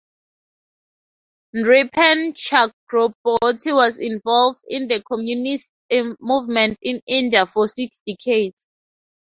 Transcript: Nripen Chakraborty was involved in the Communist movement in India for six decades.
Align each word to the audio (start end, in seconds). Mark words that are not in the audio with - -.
Nripen 1.55 2.33
Chakraborty 2.33 3.71
was 3.71 3.99
involved 3.99 4.63
in 4.67 4.87
the 4.87 4.99
Communist 5.03 5.69
movement 6.19 6.79
in 6.81 7.03
India 7.05 7.45
for 7.45 7.67
six 7.67 8.01
decades. 8.07 8.65